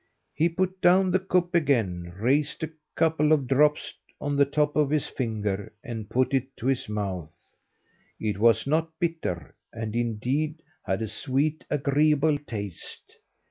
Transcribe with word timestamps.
He 0.33 0.49
put 0.49 0.81
down 0.81 1.11
the 1.11 1.19
cup 1.19 1.53
again, 1.53 2.11
raised 2.17 2.63
a 2.63 2.71
couple 2.95 3.31
of 3.31 3.45
drops 3.45 3.93
on 4.19 4.35
the 4.35 4.45
top 4.45 4.75
of 4.75 4.89
his 4.89 5.05
finger, 5.07 5.71
and 5.83 6.09
put 6.09 6.33
it 6.33 6.57
to 6.57 6.65
his 6.65 6.89
mouth. 6.89 7.35
It 8.19 8.39
was 8.39 8.65
not 8.65 8.97
bitter, 8.99 9.53
and, 9.71 9.95
indeed, 9.95 10.63
had 10.87 11.03
a 11.03 11.07
sweet, 11.07 11.65
agreeable 11.69 12.39
taste. 12.39 13.17